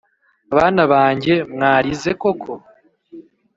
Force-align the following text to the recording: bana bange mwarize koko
bana 0.55 0.83
bange 0.91 1.33
mwarize 1.53 2.11
koko 2.21 2.51